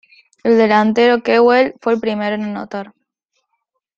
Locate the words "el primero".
1.93-2.33